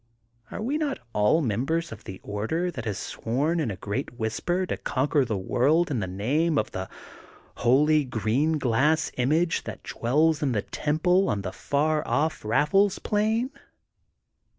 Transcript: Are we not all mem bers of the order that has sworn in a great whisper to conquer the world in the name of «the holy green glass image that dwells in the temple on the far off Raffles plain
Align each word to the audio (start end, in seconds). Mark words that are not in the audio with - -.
Are 0.49 0.63
we 0.63 0.79
not 0.79 0.97
all 1.13 1.43
mem 1.43 1.63
bers 1.63 1.91
of 1.91 2.05
the 2.05 2.19
order 2.23 2.71
that 2.71 2.85
has 2.85 2.97
sworn 2.97 3.59
in 3.59 3.69
a 3.69 3.75
great 3.75 4.13
whisper 4.17 4.65
to 4.65 4.75
conquer 4.75 5.23
the 5.23 5.37
world 5.37 5.91
in 5.91 5.99
the 5.99 6.07
name 6.07 6.57
of 6.57 6.71
«the 6.71 6.89
holy 7.57 8.03
green 8.03 8.57
glass 8.57 9.11
image 9.17 9.63
that 9.65 9.83
dwells 9.83 10.41
in 10.41 10.53
the 10.53 10.63
temple 10.63 11.29
on 11.29 11.43
the 11.43 11.53
far 11.53 12.01
off 12.07 12.43
Raffles 12.43 12.97
plain 12.97 13.51